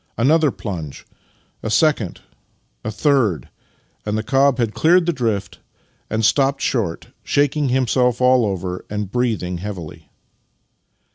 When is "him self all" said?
7.69-8.43